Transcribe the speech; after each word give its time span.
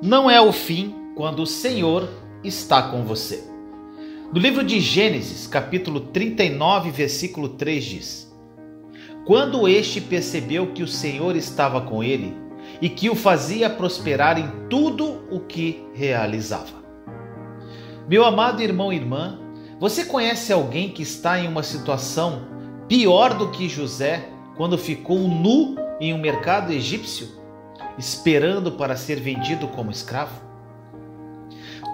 Não 0.00 0.30
é 0.30 0.40
o 0.40 0.52
fim 0.52 0.94
quando 1.16 1.42
o 1.42 1.46
Senhor 1.46 2.08
está 2.44 2.82
com 2.82 3.04
você. 3.04 3.42
No 4.32 4.38
livro 4.38 4.62
de 4.62 4.78
Gênesis, 4.78 5.46
capítulo 5.46 6.00
39, 6.00 6.90
versículo 6.90 7.48
3 7.48 7.84
diz: 7.84 8.34
Quando 9.26 9.66
este 9.66 10.00
percebeu 10.00 10.72
que 10.72 10.84
o 10.84 10.86
Senhor 10.86 11.34
estava 11.34 11.80
com 11.80 12.04
ele 12.04 12.36
e 12.80 12.88
que 12.88 13.10
o 13.10 13.16
fazia 13.16 13.68
prosperar 13.68 14.38
em 14.38 14.48
tudo 14.70 15.24
o 15.30 15.40
que 15.40 15.84
realizava. 15.94 16.78
Meu 18.08 18.24
amado 18.24 18.62
irmão 18.62 18.92
e 18.92 18.96
irmã, 18.96 19.40
você 19.80 20.04
conhece 20.04 20.52
alguém 20.52 20.90
que 20.90 21.02
está 21.02 21.40
em 21.40 21.48
uma 21.48 21.62
situação 21.62 22.46
pior 22.86 23.34
do 23.34 23.50
que 23.50 23.68
José 23.68 24.28
quando 24.58 24.76
ficou 24.76 25.20
nu 25.20 25.76
em 25.98 26.12
um 26.12 26.18
mercado 26.18 26.70
egípcio? 26.70 27.38
esperando 27.98 28.72
para 28.72 28.96
ser 28.96 29.16
vendido 29.20 29.66
como 29.68 29.90
escravo? 29.90 30.40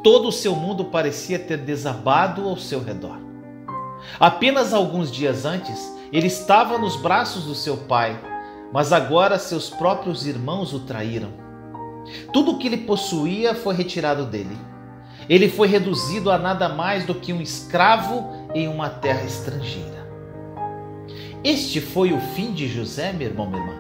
Todo 0.03 0.29
o 0.29 0.33
seu 0.33 0.55
mundo 0.55 0.85
parecia 0.85 1.39
ter 1.39 1.57
desabado 1.57 2.47
ao 2.47 2.59
seu 2.59 2.85
redor. 2.85 3.19
Apenas 4.21 4.75
alguns 4.75 5.11
dias 5.11 5.47
antes, 5.47 5.91
ele 6.13 6.27
estava 6.27 6.77
nos 6.77 6.95
braços 6.95 7.45
do 7.45 7.55
seu 7.55 7.79
pai, 7.79 8.21
mas 8.71 8.93
agora 8.93 9.39
seus 9.39 9.71
próprios 9.71 10.27
irmãos 10.27 10.75
o 10.75 10.81
traíram. 10.81 11.31
Tudo 12.35 12.53
o 12.53 12.59
que 12.59 12.67
ele 12.67 12.79
possuía 12.79 13.55
foi 13.55 13.75
retirado 13.75 14.27
dele. 14.27 14.59
Ele 15.27 15.49
foi 15.49 15.69
reduzido 15.69 16.31
a 16.31 16.37
nada 16.37 16.69
mais 16.69 17.07
do 17.07 17.15
que 17.15 17.33
um 17.33 17.41
escravo 17.41 18.31
em 18.55 18.69
uma 18.69 18.91
terra 18.91 19.23
estrangeira. 19.23 20.04
Este 21.45 21.79
foi 21.79 22.11
o 22.11 22.19
fim 22.19 22.55
de 22.55 22.67
José, 22.67 23.13
meu 23.13 23.29
irmão, 23.29 23.47
minha 23.47 23.61
irmã. 23.61 23.75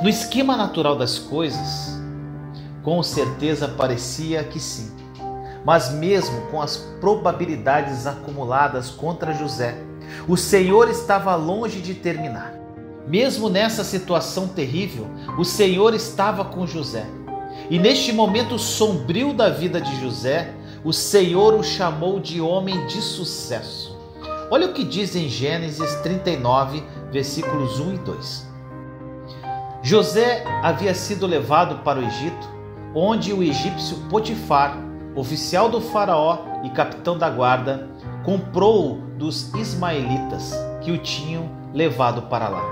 No 0.00 0.08
esquema 0.08 0.56
natural 0.56 0.94
das 0.94 1.18
coisas, 1.18 1.98
com 2.84 3.02
certeza 3.02 3.66
parecia 3.66 4.44
que 4.44 4.60
sim. 4.60 4.88
Mas 5.64 5.90
mesmo 5.90 6.42
com 6.42 6.62
as 6.62 6.76
probabilidades 7.00 8.06
acumuladas 8.06 8.88
contra 8.88 9.34
José, 9.34 9.76
o 10.28 10.36
Senhor 10.36 10.88
estava 10.88 11.34
longe 11.34 11.80
de 11.80 11.92
terminar. 11.92 12.54
Mesmo 13.08 13.48
nessa 13.48 13.82
situação 13.82 14.46
terrível, 14.46 15.08
o 15.36 15.44
Senhor 15.44 15.92
estava 15.92 16.44
com 16.44 16.68
José. 16.68 17.04
E 17.68 17.80
neste 17.80 18.12
momento 18.12 18.60
sombrio 18.60 19.34
da 19.34 19.48
vida 19.48 19.80
de 19.80 20.00
José, 20.00 20.54
o 20.84 20.92
Senhor 20.92 21.52
o 21.54 21.64
chamou 21.64 22.20
de 22.20 22.40
homem 22.40 22.86
de 22.86 23.02
sucesso. 23.02 23.97
Olha 24.50 24.66
o 24.66 24.72
que 24.72 24.82
diz 24.82 25.14
em 25.14 25.28
Gênesis 25.28 25.94
39, 25.96 26.82
versículos 27.12 27.78
1 27.80 27.94
e 27.94 27.98
2. 27.98 28.48
José 29.82 30.42
havia 30.62 30.94
sido 30.94 31.26
levado 31.26 31.82
para 31.84 32.00
o 32.00 32.02
Egito, 32.02 32.48
onde 32.94 33.30
o 33.32 33.42
egípcio 33.42 33.98
Potifar, 34.08 34.78
oficial 35.14 35.68
do 35.68 35.82
Faraó 35.82 36.38
e 36.64 36.70
capitão 36.70 37.18
da 37.18 37.28
guarda, 37.28 37.90
comprou-o 38.24 38.96
dos 39.18 39.52
ismaelitas 39.52 40.54
que 40.80 40.92
o 40.92 40.98
tinham 40.98 41.50
levado 41.74 42.22
para 42.22 42.48
lá. 42.48 42.62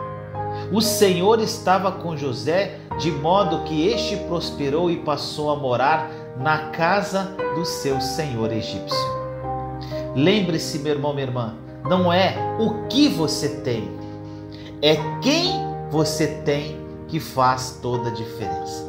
O 0.73 0.81
Senhor 0.81 1.41
estava 1.41 1.93
com 1.93 2.17
José, 2.17 2.79
de 2.99 3.11
modo 3.11 3.65
que 3.65 3.87
este 3.87 4.17
prosperou 4.29 4.91
e 4.91 4.97
passou 4.97 5.51
a 5.51 5.57
morar 5.57 6.11
na 6.39 6.71
casa 6.71 7.37
do 7.55 7.67
seu 7.67 8.01
senhor 8.01 8.51
egípcio. 8.51 9.17
Lembre-se, 10.15 10.79
meu 10.79 10.95
irmão, 10.95 11.13
minha 11.13 11.27
irmã, 11.27 11.55
não 11.85 12.13
é 12.13 12.35
o 12.59 12.87
que 12.89 13.09
você 13.09 13.49
tem, 13.61 13.91
é 14.83 14.97
quem 15.21 15.53
você 15.91 16.27
tem 16.45 16.85
que 17.09 17.21
faz 17.21 17.79
toda 17.81 18.09
a 18.09 18.13
diferença. 18.13 18.89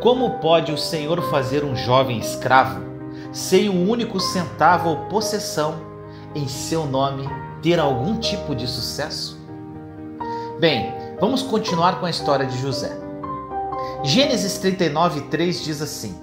Como 0.00 0.38
pode 0.38 0.72
o 0.72 0.78
Senhor 0.78 1.20
fazer 1.30 1.64
um 1.64 1.74
jovem 1.74 2.18
escravo, 2.18 2.80
sem 3.32 3.68
um 3.68 3.90
único 3.90 4.20
centavo 4.20 4.90
ou 4.90 4.96
possessão, 5.06 5.80
em 6.34 6.46
seu 6.46 6.86
nome 6.86 7.28
ter 7.62 7.78
algum 7.80 8.18
tipo 8.18 8.54
de 8.54 8.66
sucesso? 8.66 9.38
Bem, 10.60 10.92
vamos 11.20 11.42
continuar 11.42 12.00
com 12.00 12.06
a 12.06 12.10
história 12.10 12.46
de 12.46 12.58
José. 12.58 12.96
Gênesis 14.02 14.58
39, 14.58 15.22
3 15.22 15.64
diz 15.64 15.82
assim: 15.82 16.16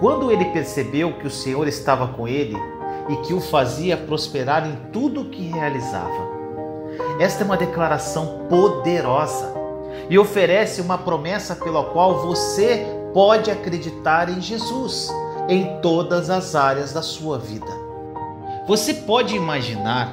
Quando 0.00 0.30
ele 0.30 0.44
percebeu 0.46 1.14
que 1.14 1.26
o 1.26 1.30
Senhor 1.30 1.66
estava 1.66 2.08
com 2.08 2.28
ele 2.28 2.56
e 3.08 3.16
que 3.16 3.34
o 3.34 3.40
fazia 3.40 3.96
prosperar 3.96 4.66
em 4.68 4.90
tudo 4.90 5.22
o 5.22 5.30
que 5.30 5.42
realizava. 5.48 6.34
Esta 7.18 7.42
é 7.42 7.44
uma 7.44 7.56
declaração 7.56 8.46
poderosa 8.48 9.54
e 10.08 10.18
oferece 10.18 10.80
uma 10.80 10.98
promessa 10.98 11.56
pela 11.56 11.84
qual 11.84 12.20
você 12.20 12.86
pode 13.12 13.50
acreditar 13.50 14.28
em 14.28 14.40
Jesus 14.40 15.10
em 15.48 15.80
todas 15.80 16.30
as 16.30 16.54
áreas 16.54 16.92
da 16.92 17.02
sua 17.02 17.38
vida. 17.38 17.70
Você 18.66 18.94
pode 18.94 19.36
imaginar 19.36 20.12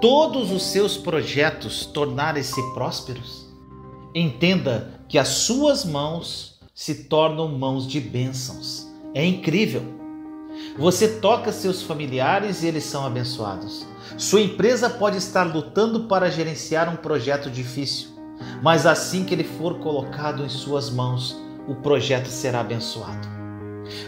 todos 0.00 0.50
os 0.50 0.62
seus 0.64 0.96
projetos 0.96 1.86
tornarem-se 1.86 2.60
prósperos? 2.72 3.46
Entenda 4.14 5.00
que 5.08 5.18
as 5.18 5.28
suas 5.28 5.84
mãos 5.84 6.60
se 6.74 7.04
tornam 7.04 7.48
mãos 7.48 7.86
de 7.86 8.00
bênçãos. 8.00 8.88
É 9.14 9.24
incrível. 9.24 9.82
Você 10.76 11.08
toca 11.08 11.52
seus 11.52 11.82
familiares 11.82 12.62
e 12.62 12.66
eles 12.66 12.84
são 12.84 13.06
abençoados. 13.06 13.86
Sua 14.16 14.40
empresa 14.40 14.88
pode 14.90 15.18
estar 15.18 15.44
lutando 15.44 16.04
para 16.04 16.30
gerenciar 16.30 16.88
um 16.88 16.96
projeto 16.96 17.50
difícil 17.50 18.14
mas 18.62 18.86
assim 18.86 19.24
que 19.24 19.34
ele 19.34 19.44
for 19.44 19.78
colocado 19.78 20.44
em 20.44 20.48
suas 20.48 20.90
mãos, 20.90 21.36
o 21.68 21.74
projeto 21.74 22.28
será 22.28 22.60
abençoado. 22.60 23.28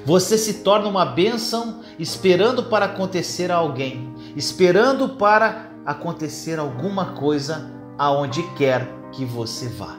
Você 0.04 0.38
se 0.38 0.62
torna 0.62 0.88
uma 0.88 1.04
bênção 1.04 1.80
esperando 1.98 2.64
para 2.64 2.86
acontecer 2.86 3.50
a 3.50 3.56
alguém, 3.56 4.14
esperando 4.34 5.10
para 5.10 5.70
acontecer 5.84 6.58
alguma 6.58 7.12
coisa 7.12 7.70
aonde 7.98 8.42
quer 8.54 8.88
que 9.12 9.24
você 9.24 9.68
vá. 9.68 9.96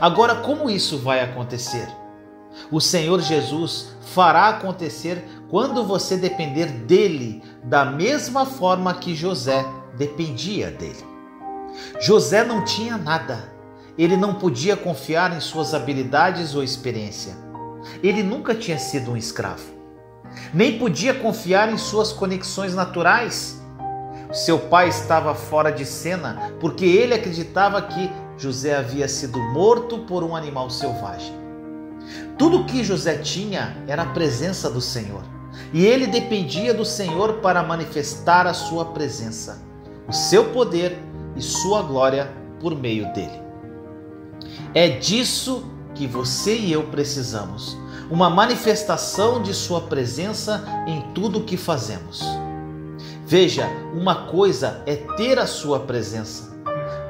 Agora, 0.00 0.36
como 0.36 0.70
isso 0.70 0.98
vai 0.98 1.20
acontecer? 1.20 1.88
O 2.70 2.80
Senhor 2.80 3.20
Jesus 3.20 3.88
fará 4.00 4.48
acontecer 4.48 5.24
quando 5.48 5.84
você 5.84 6.16
depender 6.16 6.66
dele 6.66 7.42
da 7.64 7.84
mesma 7.84 8.44
forma 8.44 8.94
que 8.94 9.14
José 9.14 9.64
dependia 9.96 10.70
dele. 10.70 11.04
José 12.00 12.44
não 12.44 12.64
tinha 12.64 12.96
nada. 12.96 13.52
Ele 13.96 14.16
não 14.16 14.34
podia 14.34 14.76
confiar 14.76 15.36
em 15.36 15.40
suas 15.40 15.74
habilidades 15.74 16.54
ou 16.54 16.62
experiência. 16.62 17.34
Ele 18.02 18.22
nunca 18.22 18.54
tinha 18.54 18.78
sido 18.78 19.12
um 19.12 19.16
escravo. 19.16 19.64
Nem 20.52 20.78
podia 20.78 21.12
confiar 21.12 21.70
em 21.70 21.76
suas 21.76 22.12
conexões 22.12 22.74
naturais. 22.74 23.60
Seu 24.32 24.58
pai 24.58 24.88
estava 24.88 25.34
fora 25.34 25.70
de 25.70 25.84
cena 25.84 26.52
porque 26.58 26.86
ele 26.86 27.12
acreditava 27.12 27.82
que 27.82 28.10
José 28.38 28.74
havia 28.74 29.06
sido 29.06 29.38
morto 29.52 29.98
por 30.00 30.24
um 30.24 30.34
animal 30.34 30.70
selvagem. 30.70 31.41
Tudo 32.38 32.64
que 32.64 32.82
José 32.82 33.18
tinha 33.18 33.76
era 33.86 34.02
a 34.02 34.12
presença 34.12 34.70
do 34.70 34.80
Senhor, 34.80 35.22
e 35.72 35.84
ele 35.84 36.06
dependia 36.06 36.72
do 36.72 36.84
Senhor 36.84 37.34
para 37.34 37.62
manifestar 37.62 38.46
a 38.46 38.54
sua 38.54 38.86
presença, 38.86 39.62
o 40.08 40.12
seu 40.12 40.46
poder 40.46 40.98
e 41.36 41.42
sua 41.42 41.82
glória 41.82 42.30
por 42.60 42.74
meio 42.74 43.12
dele. 43.12 43.40
É 44.74 44.88
disso 44.88 45.64
que 45.94 46.06
você 46.06 46.56
e 46.56 46.72
eu 46.72 46.84
precisamos, 46.84 47.76
uma 48.10 48.28
manifestação 48.28 49.42
de 49.42 49.54
sua 49.54 49.82
presença 49.82 50.64
em 50.86 51.00
tudo 51.14 51.38
o 51.38 51.44
que 51.44 51.56
fazemos. 51.56 52.22
Veja, 53.26 53.66
uma 53.94 54.26
coisa 54.26 54.82
é 54.84 54.96
ter 55.16 55.38
a 55.38 55.46
sua 55.46 55.80
presença. 55.80 56.52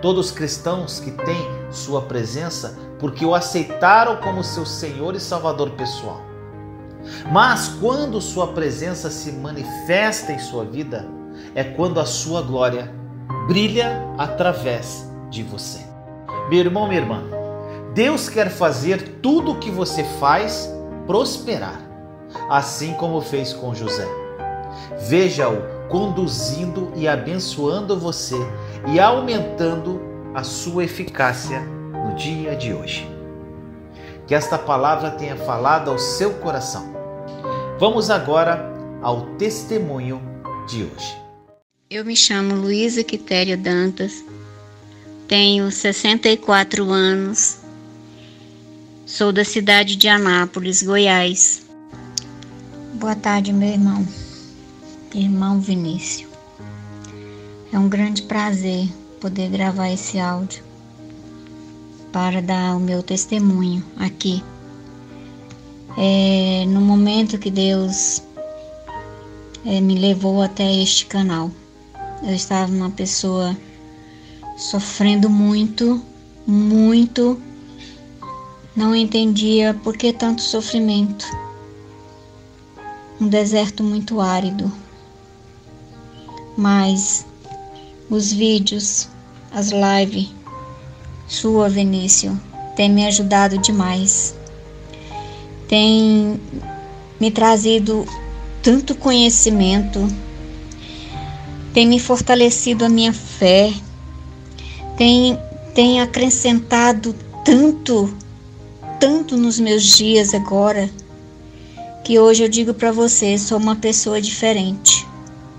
Todos 0.00 0.26
os 0.26 0.32
cristãos 0.32 1.00
que 1.00 1.10
têm 1.10 1.48
sua 1.70 2.02
presença 2.02 2.76
porque 3.02 3.26
o 3.26 3.34
aceitaram 3.34 4.18
como 4.18 4.44
seu 4.44 4.64
Senhor 4.64 5.16
e 5.16 5.20
Salvador 5.20 5.70
pessoal. 5.70 6.20
Mas 7.32 7.66
quando 7.80 8.20
sua 8.20 8.52
presença 8.52 9.10
se 9.10 9.32
manifesta 9.32 10.30
em 10.30 10.38
sua 10.38 10.64
vida, 10.64 11.08
é 11.52 11.64
quando 11.64 11.98
a 11.98 12.06
sua 12.06 12.42
glória 12.42 12.94
brilha 13.48 14.00
através 14.16 15.10
de 15.30 15.42
você. 15.42 15.80
Meu 16.48 16.60
irmão, 16.60 16.86
minha 16.86 17.00
irmã, 17.00 17.24
Deus 17.92 18.28
quer 18.28 18.48
fazer 18.48 19.18
tudo 19.20 19.50
o 19.50 19.58
que 19.58 19.70
você 19.70 20.04
faz 20.20 20.72
prosperar, 21.04 21.80
assim 22.48 22.94
como 22.94 23.20
fez 23.20 23.52
com 23.52 23.74
José. 23.74 24.06
Veja-o 25.08 25.88
conduzindo 25.88 26.92
e 26.94 27.08
abençoando 27.08 27.98
você 27.98 28.36
e 28.86 29.00
aumentando 29.00 30.00
a 30.36 30.44
sua 30.44 30.84
eficácia 30.84 31.81
no 32.12 32.16
dia 32.16 32.54
de 32.54 32.72
hoje. 32.72 33.08
Que 34.26 34.34
esta 34.34 34.58
palavra 34.58 35.10
tenha 35.10 35.36
falado 35.36 35.90
ao 35.90 35.98
seu 35.98 36.34
coração. 36.34 36.92
Vamos 37.78 38.10
agora 38.10 38.70
ao 39.02 39.34
testemunho 39.36 40.20
de 40.68 40.84
hoje. 40.84 41.16
Eu 41.90 42.04
me 42.04 42.16
chamo 42.16 42.54
Luísa 42.54 43.02
Quitéria 43.02 43.56
Dantas, 43.56 44.24
tenho 45.26 45.70
64 45.70 46.90
anos, 46.90 47.58
sou 49.04 49.32
da 49.32 49.44
cidade 49.44 49.96
de 49.96 50.08
Anápolis, 50.08 50.82
Goiás. 50.82 51.66
Boa 52.94 53.16
tarde, 53.16 53.52
meu 53.52 53.68
irmão, 53.68 54.06
irmão 55.14 55.60
Vinícius. 55.60 56.30
É 57.72 57.78
um 57.78 57.88
grande 57.88 58.22
prazer 58.22 58.88
poder 59.20 59.50
gravar 59.50 59.90
esse 59.90 60.18
áudio 60.18 60.71
para 62.12 62.42
dar 62.42 62.76
o 62.76 62.80
meu 62.80 63.02
testemunho 63.02 63.82
aqui. 63.96 64.44
É, 65.96 66.64
no 66.68 66.80
momento 66.80 67.38
que 67.38 67.50
Deus 67.50 68.22
é, 69.64 69.80
me 69.80 69.98
levou 69.98 70.42
até 70.42 70.70
este 70.74 71.06
canal, 71.06 71.50
eu 72.22 72.34
estava 72.34 72.70
uma 72.70 72.90
pessoa 72.90 73.56
sofrendo 74.56 75.28
muito, 75.28 76.02
muito, 76.46 77.40
não 78.76 78.94
entendia 78.94 79.74
por 79.82 79.96
que 79.96 80.12
tanto 80.12 80.42
sofrimento. 80.42 81.26
Um 83.20 83.28
deserto 83.28 83.82
muito 83.82 84.20
árido. 84.20 84.70
Mas 86.56 87.24
os 88.10 88.32
vídeos, 88.32 89.08
as 89.52 89.70
lives, 89.70 90.30
sua 91.32 91.66
Vinícius, 91.66 92.36
tem 92.76 92.90
me 92.90 93.06
ajudado 93.06 93.56
demais. 93.56 94.34
Tem 95.66 96.38
me 97.18 97.30
trazido 97.30 98.04
tanto 98.62 98.94
conhecimento, 98.94 100.06
tem 101.72 101.86
me 101.86 101.98
fortalecido 101.98 102.84
a 102.84 102.88
minha 102.88 103.14
fé, 103.14 103.72
tem, 104.98 105.38
tem 105.74 106.02
acrescentado 106.02 107.14
tanto, 107.42 108.14
tanto 109.00 109.34
nos 109.38 109.58
meus 109.58 109.84
dias 109.84 110.34
agora, 110.34 110.90
que 112.04 112.18
hoje 112.18 112.42
eu 112.42 112.48
digo 112.48 112.74
para 112.74 112.92
você: 112.92 113.38
sou 113.38 113.56
uma 113.56 113.76
pessoa 113.76 114.20
diferente, 114.20 115.06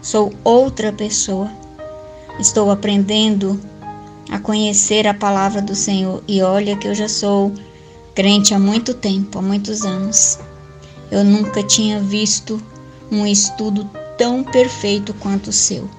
sou 0.03 0.31
outra 0.43 0.93
pessoa. 0.93 1.49
Estou 2.39 2.69
aprendendo 2.69 3.59
a 4.29 4.39
conhecer 4.39 5.07
a 5.07 5.13
palavra 5.13 5.61
do 5.61 5.75
Senhor 5.75 6.23
e 6.27 6.41
olha 6.41 6.75
que 6.77 6.87
eu 6.87 6.95
já 6.95 7.07
sou 7.07 7.53
crente 8.15 8.53
há 8.53 8.59
muito 8.59 8.93
tempo, 8.93 9.39
há 9.39 9.41
muitos 9.41 9.83
anos. 9.83 10.39
Eu 11.11 11.23
nunca 11.23 11.61
tinha 11.63 11.99
visto 11.99 12.61
um 13.11 13.25
estudo 13.27 13.89
tão 14.17 14.43
perfeito 14.43 15.13
quanto 15.15 15.49
o 15.49 15.53
seu. 15.53 15.89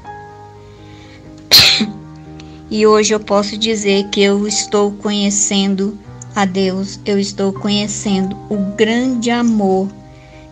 E 2.71 2.87
hoje 2.87 3.15
eu 3.15 3.21
posso 3.21 3.57
dizer 3.57 4.09
que 4.09 4.21
eu 4.21 4.49
estou 4.49 4.91
conhecendo 4.93 5.97
a 6.35 6.45
Deus, 6.45 6.99
eu 7.05 7.19
estou 7.19 7.53
conhecendo 7.53 8.37
o 8.51 8.57
grande 8.75 9.31
amor 9.31 9.89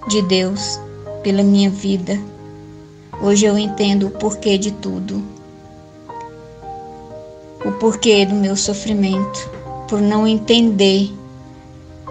de 0.08 0.22
Deus 0.22 0.78
pela 1.22 1.42
minha 1.42 1.70
vida. 1.70 2.20
Hoje 3.20 3.46
eu 3.46 3.58
entendo 3.58 4.06
o 4.06 4.10
porquê 4.10 4.56
de 4.56 4.70
tudo 4.70 5.31
o 7.82 7.90
porquê 7.90 8.24
do 8.24 8.36
meu 8.36 8.56
sofrimento, 8.56 9.50
por 9.88 10.00
não 10.00 10.24
entender, 10.24 11.10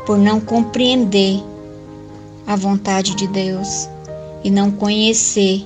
por 0.06 0.18
não 0.18 0.42
compreender 0.42 1.42
a 2.46 2.58
vontade 2.58 3.16
de 3.16 3.26
Deus 3.26 3.88
e 4.44 4.52
não 4.52 4.70
conhecer 4.70 5.66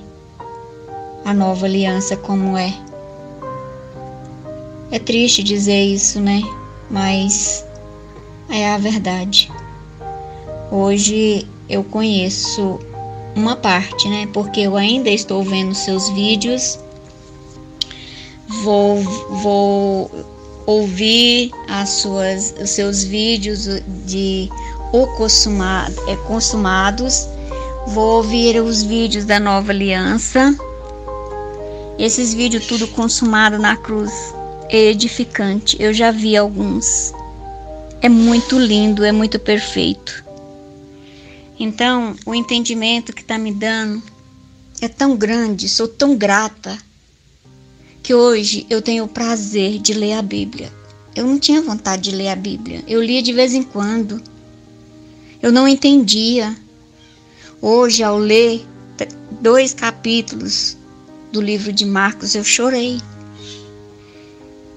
a 1.24 1.34
nova 1.34 1.66
aliança 1.66 2.16
como 2.16 2.56
é. 2.56 2.72
É 4.92 5.00
triste 5.00 5.42
dizer 5.42 5.82
isso, 5.82 6.20
né? 6.20 6.40
Mas 6.88 7.66
é 8.48 8.72
a 8.72 8.78
verdade. 8.78 9.50
Hoje 10.70 11.48
eu 11.68 11.82
conheço 11.82 12.78
uma 13.34 13.56
parte, 13.56 14.08
né? 14.08 14.28
Porque 14.32 14.60
eu 14.60 14.76
ainda 14.76 15.10
estou 15.10 15.42
vendo 15.42 15.74
seus 15.74 16.08
vídeos 16.10 16.78
vou, 18.66 19.00
vou 19.42 20.10
ouvir 20.66 21.52
as 21.68 21.88
suas, 21.90 22.52
os 22.60 22.70
seus 22.70 23.04
vídeos 23.04 23.68
de 24.04 24.48
o 24.92 25.06
consumado, 25.16 25.94
é, 26.08 26.16
consumados, 26.16 27.28
vou 27.86 28.16
ouvir 28.16 28.60
os 28.60 28.82
vídeos 28.82 29.24
da 29.24 29.38
nova 29.38 29.70
aliança. 29.70 30.52
Esses 31.96 32.34
vídeos 32.34 32.66
tudo 32.66 32.88
consumado 32.88 33.56
na 33.56 33.76
cruz 33.76 34.12
é 34.68 34.90
edificante. 34.90 35.76
Eu 35.80 35.94
já 35.94 36.10
vi 36.10 36.36
alguns. 36.36 37.12
É 38.02 38.08
muito 38.08 38.58
lindo, 38.58 39.04
é 39.04 39.12
muito 39.12 39.38
perfeito. 39.38 40.24
Então, 41.58 42.16
o 42.26 42.34
entendimento 42.34 43.12
que 43.12 43.22
está 43.22 43.38
me 43.38 43.52
dando 43.52 44.02
é 44.80 44.88
tão 44.88 45.16
grande, 45.16 45.68
sou 45.68 45.86
tão 45.86 46.16
grata 46.16 46.76
que 48.06 48.14
hoje 48.14 48.64
eu 48.70 48.80
tenho 48.80 49.02
o 49.02 49.08
prazer 49.08 49.80
de 49.80 49.92
ler 49.92 50.12
a 50.12 50.22
Bíblia. 50.22 50.72
Eu 51.16 51.26
não 51.26 51.40
tinha 51.40 51.60
vontade 51.60 52.08
de 52.08 52.14
ler 52.14 52.28
a 52.28 52.36
Bíblia. 52.36 52.84
Eu 52.86 53.02
lia 53.02 53.20
de 53.20 53.32
vez 53.32 53.52
em 53.52 53.64
quando. 53.64 54.22
Eu 55.42 55.50
não 55.50 55.66
entendia. 55.66 56.56
Hoje, 57.60 58.04
ao 58.04 58.16
ler 58.16 58.64
dois 59.40 59.74
capítulos 59.74 60.76
do 61.32 61.40
livro 61.40 61.72
de 61.72 61.84
Marcos, 61.84 62.36
eu 62.36 62.44
chorei. 62.44 63.00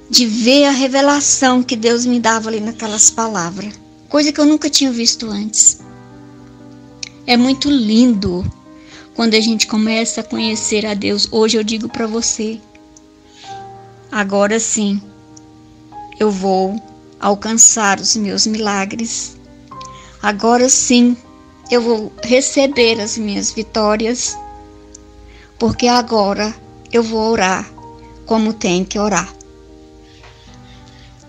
De 0.09 0.25
ver 0.25 0.65
a 0.65 0.71
revelação 0.71 1.61
que 1.61 1.75
Deus 1.75 2.07
me 2.07 2.19
dava 2.19 2.49
ali 2.49 2.59
naquelas 2.59 3.11
palavras. 3.11 3.79
Coisa 4.09 4.31
que 4.31 4.41
eu 4.41 4.45
nunca 4.47 4.71
tinha 4.71 4.91
visto 4.91 5.29
antes. 5.29 5.81
É 7.27 7.37
muito 7.37 7.69
lindo 7.69 8.43
quando 9.13 9.35
a 9.35 9.39
gente 9.39 9.67
começa 9.67 10.21
a 10.21 10.23
conhecer 10.23 10.83
a 10.83 10.95
Deus. 10.95 11.27
Hoje 11.31 11.57
eu 11.57 11.63
digo 11.63 11.87
para 11.87 12.07
você, 12.07 12.59
Agora 14.11 14.59
sim, 14.59 14.99
eu 16.19 16.31
vou 16.31 16.81
alcançar 17.19 17.99
os 17.99 18.15
meus 18.15 18.47
milagres. 18.47 19.37
Agora 20.19 20.67
sim, 20.67 21.15
eu 21.69 21.79
vou 21.79 22.11
receber 22.23 22.99
as 22.99 23.19
minhas 23.19 23.51
vitórias, 23.51 24.35
porque 25.59 25.87
agora 25.87 26.55
eu 26.91 27.03
vou 27.03 27.31
orar 27.31 27.71
como 28.25 28.51
tem 28.51 28.83
que 28.83 28.97
orar. 28.97 29.31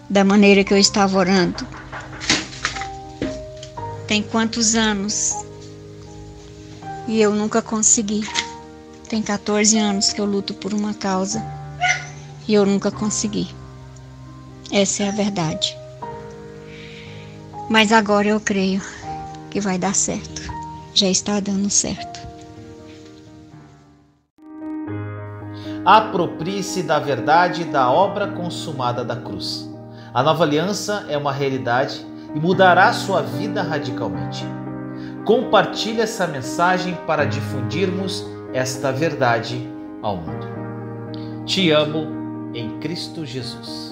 Da 0.09 0.25
maneira 0.25 0.65
que 0.65 0.73
eu 0.73 0.79
estava 0.79 1.19
orando. 1.19 1.66
Tem 4.07 4.23
quantos 4.23 4.75
anos? 4.75 5.35
E 7.07 7.21
eu 7.21 7.35
nunca 7.35 7.61
consegui. 7.61 8.26
Tem 9.07 9.21
14 9.21 9.76
anos 9.76 10.14
que 10.14 10.21
eu 10.21 10.25
luto 10.25 10.54
por 10.54 10.73
uma 10.73 10.95
causa 10.95 11.60
e 12.50 12.54
eu 12.54 12.66
nunca 12.66 12.90
consegui. 12.90 13.49
Essa 14.73 15.04
é 15.04 15.09
a 15.09 15.12
verdade. 15.12 15.76
Mas 17.69 17.92
agora 17.92 18.26
eu 18.26 18.40
creio 18.40 18.83
que 19.49 19.61
vai 19.61 19.78
dar 19.78 19.95
certo. 19.95 20.42
Já 20.92 21.07
está 21.07 21.38
dando 21.38 21.71
certo. 21.71 22.19
Aproprie-se 25.85 26.83
da 26.83 26.99
verdade 26.99 27.62
da 27.62 27.88
obra 27.88 28.26
consumada 28.26 29.04
da 29.04 29.14
cruz. 29.14 29.71
A 30.12 30.21
nova 30.21 30.42
aliança 30.42 31.07
é 31.09 31.16
uma 31.16 31.33
realidade 31.33 32.04
e 32.35 32.40
mudará 32.40 32.92
sua 32.92 33.23
vida 33.23 33.62
radicalmente. 33.62 34.45
Compartilhe 35.25 36.00
essa 36.00 36.26
mensagem 36.26 36.99
para 37.07 37.25
difundirmos 37.25 38.26
esta 38.52 38.90
verdade 38.90 39.71
ao 40.02 40.16
mundo. 40.16 40.49
Te 41.47 41.71
amo 41.71 42.20
em 42.54 42.78
Cristo 42.80 43.25
Jesus. 43.25 43.89